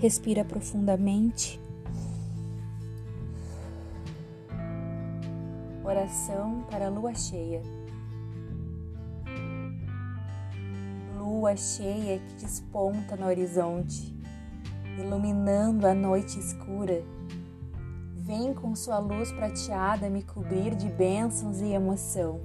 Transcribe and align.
Respira 0.00 0.42
profundamente. 0.46 1.60
Oração 5.84 6.64
para 6.70 6.86
a 6.86 6.88
lua 6.88 7.14
cheia. 7.14 7.60
Lua 11.18 11.54
cheia 11.54 12.18
que 12.18 12.34
desponta 12.36 13.14
no 13.14 13.26
horizonte, 13.26 14.16
iluminando 14.98 15.86
a 15.86 15.92
noite 15.92 16.38
escura. 16.38 17.04
Vem 18.16 18.54
com 18.54 18.74
sua 18.74 18.98
luz 19.00 19.30
prateada 19.32 20.08
me 20.08 20.22
cobrir 20.22 20.74
de 20.76 20.88
bênçãos 20.88 21.60
e 21.60 21.72
emoção. 21.72 22.40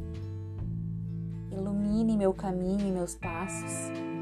Ilumine 1.49 2.17
meu 2.17 2.33
caminho 2.33 2.85
e 2.85 2.91
meus 2.91 3.15
passos 3.15 4.14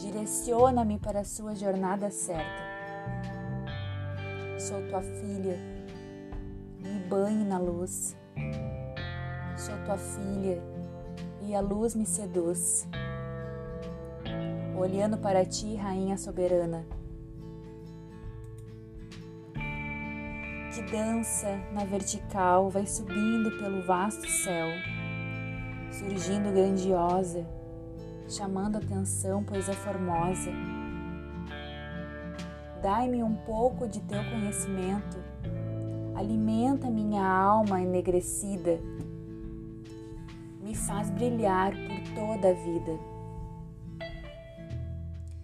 Direciona-me 0.00 0.98
para 0.98 1.20
a 1.20 1.24
sua 1.24 1.54
jornada 1.54 2.10
certa. 2.10 2.62
Sou 4.58 4.80
tua 4.88 5.02
filha, 5.02 5.58
me 6.78 6.98
banhe 7.00 7.44
na 7.44 7.58
luz. 7.58 8.16
Sou 9.58 9.74
tua 9.84 9.98
filha 9.98 10.62
e 11.42 11.54
a 11.54 11.60
luz 11.60 11.94
me 11.94 12.06
seduz. 12.06 12.88
Olhando 14.74 15.18
para 15.18 15.44
ti, 15.44 15.74
Rainha 15.74 16.16
soberana, 16.16 16.86
que 20.74 20.80
dança 20.90 21.58
na 21.74 21.84
vertical, 21.84 22.70
vai 22.70 22.86
subindo 22.86 23.50
pelo 23.58 23.82
vasto 23.82 24.26
céu, 24.26 24.68
surgindo 25.92 26.50
grandiosa 26.54 27.59
chamando 28.30 28.76
atenção, 28.76 29.42
pois 29.42 29.68
é 29.68 29.72
formosa. 29.72 30.50
Dai-me 32.80 33.22
um 33.22 33.34
pouco 33.34 33.88
de 33.88 34.00
teu 34.00 34.22
conhecimento, 34.30 35.18
alimenta 36.14 36.88
minha 36.88 37.26
alma 37.26 37.82
enegrecida, 37.82 38.80
me 40.62 40.74
faz 40.74 41.10
brilhar 41.10 41.72
por 41.72 42.14
toda 42.14 42.50
a 42.50 42.54
vida. 42.54 42.98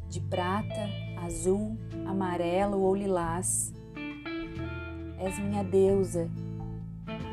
De 0.08 0.20
prata, 0.20 0.88
azul, 1.26 1.76
amarelo 2.06 2.80
ou 2.80 2.94
lilás, 2.94 3.74
és 5.18 5.38
minha 5.38 5.64
deusa, 5.64 6.30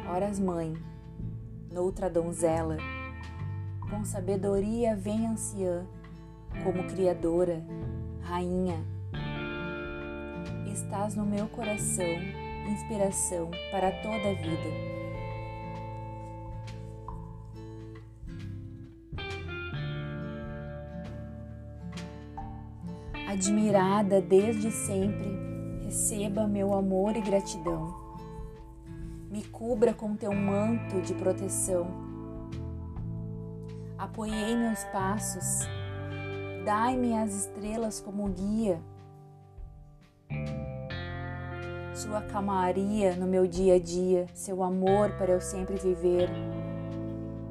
horas 0.09 0.39
mãe, 0.39 0.73
noutra 1.71 2.09
donzela 2.09 2.77
com 3.89 4.03
sabedoria 4.03 4.95
vem 4.95 5.27
anciã, 5.27 5.85
como 6.63 6.83
criadora, 6.85 7.63
rainha. 8.21 8.83
Estás 10.71 11.15
no 11.15 11.25
meu 11.25 11.47
coração, 11.47 12.05
inspiração 12.69 13.49
para 13.71 13.91
toda 14.01 14.29
a 14.29 14.33
vida. 14.33 14.93
Admirada 23.27 24.21
desde 24.21 24.71
sempre, 24.71 25.83
receba 25.85 26.47
meu 26.47 26.73
amor 26.73 27.15
e 27.15 27.21
gratidão. 27.21 28.01
Me 29.31 29.43
cubra 29.43 29.93
com 29.93 30.15
teu 30.15 30.33
manto 30.33 31.01
de 31.01 31.13
proteção 31.15 32.12
apoiei 34.03 34.53
meus 34.57 34.83
passos, 34.85 35.65
dai-me 36.65 37.17
as 37.17 37.33
estrelas 37.33 38.01
como 38.01 38.27
guia. 38.27 38.81
Sua 41.93 42.21
calmaria 42.21 43.15
no 43.15 43.25
meu 43.25 43.47
dia 43.47 43.75
a 43.75 43.79
dia, 43.79 44.27
seu 44.33 44.61
amor 44.61 45.11
para 45.11 45.31
eu 45.31 45.39
sempre 45.39 45.77
viver, 45.77 46.29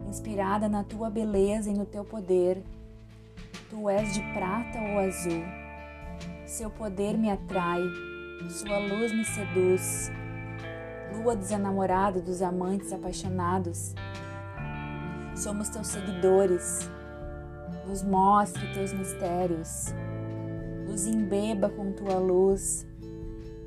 inspirada 0.07 0.69
na 0.69 0.85
tua 0.85 1.09
beleza 1.09 1.71
e 1.71 1.75
no 1.75 1.87
teu 1.87 2.05
poder. 2.05 2.63
Tu 3.71 3.89
és 3.89 4.13
de 4.13 4.21
prata 4.35 4.79
ou 4.79 4.99
azul, 4.99 5.43
seu 6.45 6.69
poder 6.69 7.17
me 7.17 7.31
atrai, 7.31 7.81
sua 8.51 8.79
luz 8.79 9.11
me 9.11 9.25
seduz. 9.25 10.11
Lua 11.15 11.35
dos 11.35 11.51
enamorados, 11.51 12.23
dos 12.23 12.43
amantes 12.43 12.93
apaixonados, 12.93 13.95
Somos 15.43 15.69
teus 15.71 15.89
seguidores. 15.89 16.89
Nos 17.85 18.05
mostre 18.05 18.65
teus 18.75 18.93
mistérios. 18.93 19.93
Nos 20.87 21.05
embeba 21.05 21.69
com 21.69 21.91
tua 21.91 22.17
luz. 22.21 22.87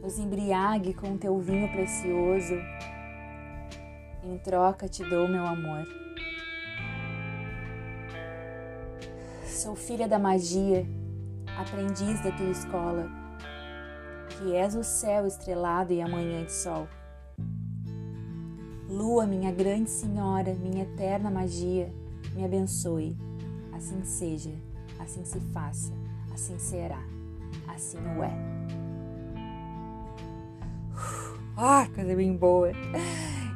Nos 0.02 0.18
embriague 0.18 0.94
com 0.94 1.18
teu 1.18 1.38
vinho 1.38 1.69
precioso. 1.74 2.56
Em 4.24 4.38
troca 4.38 4.88
te 4.88 5.03
dou 5.03 5.28
meu 5.28 5.46
amor. 5.46 5.85
Sou 9.44 9.75
filha 9.75 10.08
da 10.08 10.18
magia, 10.18 10.88
aprendiz 11.58 12.24
da 12.24 12.31
tua 12.31 12.52
escola, 12.52 13.09
que 14.30 14.56
és 14.56 14.75
o 14.75 14.84
céu 14.84 15.28
estrelado 15.28 15.91
e 15.91 16.02
a 16.02 16.08
manhã 16.08 16.46
de 16.46 16.53
sol. 16.53 16.88
Lua, 18.90 19.25
minha 19.25 19.51
grande 19.51 19.90
senhora, 19.90 20.53
minha 20.53 20.84
eterna 20.84 21.31
magia, 21.31 21.91
me 22.34 22.46
abençoe. 22.46 23.16
Assim 23.73 24.03
seja, 24.03 24.51
assim 25.00 25.25
se 25.25 25.40
faça, 25.51 25.91
assim 26.34 26.57
será, 26.59 27.03
assim 27.68 27.97
o 27.97 28.23
é. 28.23 28.66
Ah, 31.57 31.88
coisa 31.94 32.16
bem 32.16 32.35
boa. 32.35 32.72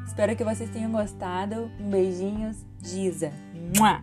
Espero 0.08 0.36
que 0.36 0.44
vocês 0.44 0.70
tenham 0.70 0.92
gostado. 0.92 1.70
Um 1.80 1.90
beijinhos, 1.90 2.66
Giza. 2.82 3.32
Mua! 3.78 4.02